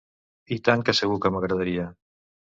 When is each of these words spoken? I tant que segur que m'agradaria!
I 0.55 0.57
tant 0.69 0.85
que 0.87 0.95
segur 1.01 1.19
que 1.27 1.33
m'agradaria! 1.37 1.87